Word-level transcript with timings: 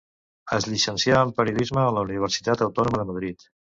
Es 0.57 0.67
llicencià 0.69 1.21
en 1.27 1.35
periodisme 1.43 1.85
a 1.85 1.95
la 2.01 2.07
Universitat 2.09 2.69
Autònoma 2.71 3.05
de 3.07 3.11
Madrid. 3.15 3.53